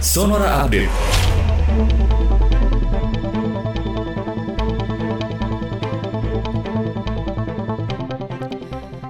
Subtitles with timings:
[0.00, 2.37] Sonora Update.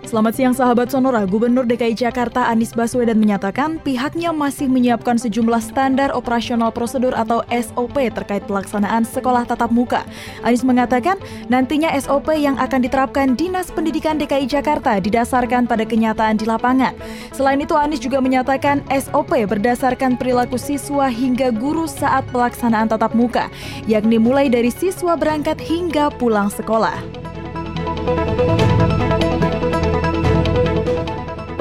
[0.08, 6.16] Selamat siang sahabat Sonora, Gubernur DKI Jakarta Anies Baswedan menyatakan pihaknya masih menyiapkan sejumlah standar
[6.16, 10.08] operasional prosedur atau SOP terkait pelaksanaan sekolah tatap muka.
[10.40, 11.21] Anies mengatakan
[11.52, 16.96] nantinya SOP yang akan diterapkan Dinas Pendidikan DKI Jakarta didasarkan pada kenyataan di lapangan.
[17.36, 23.53] Selain itu Anies juga menyatakan SOP berdasarkan perilaku siswa hingga guru saat pelaksanaan tatap muka,
[23.84, 26.96] yakni mulai dari siswa berangkat hingga pulang sekolah.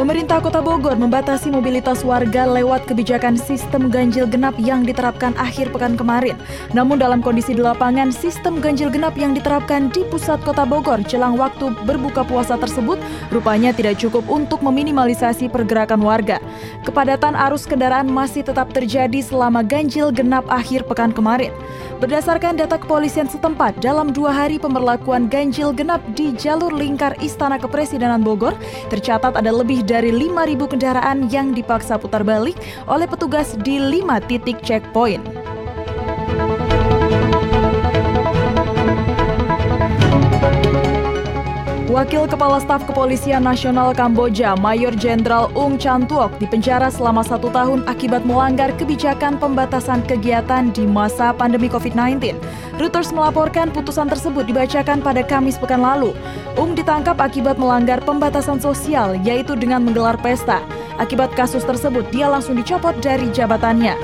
[0.07, 5.99] Pemerintah Kota Bogor membatasi mobilitas warga lewat kebijakan sistem ganjil genap yang diterapkan akhir pekan
[5.99, 6.39] kemarin.
[6.71, 11.35] Namun dalam kondisi di lapangan, sistem ganjil genap yang diterapkan di pusat Kota Bogor jelang
[11.35, 12.95] waktu berbuka puasa tersebut
[13.35, 16.39] rupanya tidak cukup untuk meminimalisasi pergerakan warga.
[16.87, 21.51] Kepadatan arus kendaraan masih tetap terjadi selama ganjil genap akhir pekan kemarin.
[21.99, 28.21] Berdasarkan data kepolisian setempat, dalam dua hari pemberlakuan ganjil genap di jalur lingkar Istana Kepresidenan
[28.23, 28.53] Bogor,
[28.93, 32.57] tercatat ada lebih dari 5.000 kendaraan yang dipaksa putar balik
[32.89, 35.36] oleh petugas di lima titik checkpoint.
[41.97, 47.89] Wakil Kepala Staf Kepolisian Nasional Kamboja, Mayor Jenderal Ung Chan Tuok, dipenjara selama satu tahun
[47.89, 52.37] akibat melanggar kebijakan pembatasan kegiatan di masa pandemi COVID-19.
[52.77, 56.13] Reuters melaporkan putusan tersebut dibacakan pada Kamis pekan lalu.
[56.53, 60.61] Ung ditangkap akibat melanggar pembatasan sosial, yaitu dengan menggelar pesta.
[61.01, 63.97] Akibat kasus tersebut, dia langsung dicopot dari jabatannya.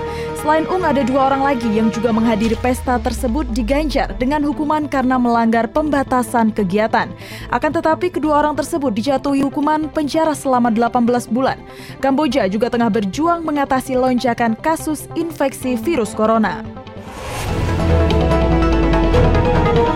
[0.43, 5.15] Selain Ung, ada dua orang lagi yang juga menghadiri pesta tersebut diganjar dengan hukuman karena
[5.15, 7.07] melanggar pembatasan kegiatan.
[7.47, 11.55] Akan tetapi kedua orang tersebut dijatuhi hukuman penjara selama 18 bulan.
[12.03, 16.59] Kamboja juga tengah berjuang mengatasi lonjakan kasus infeksi virus corona.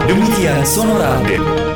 [0.08, 1.67] Demikian Sonora Update.